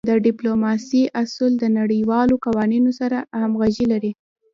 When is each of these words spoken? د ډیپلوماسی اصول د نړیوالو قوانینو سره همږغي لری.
د 0.09 0.11
ډیپلوماسی 0.27 1.01
اصول 1.21 1.51
د 1.59 1.65
نړیوالو 1.79 2.35
قوانینو 2.45 2.91
سره 2.99 3.17
همږغي 3.39 3.85
لری. 3.91 4.11